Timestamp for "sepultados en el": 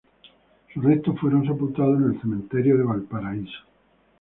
1.45-2.21